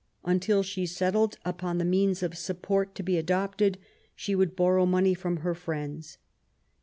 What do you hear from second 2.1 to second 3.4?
of support to be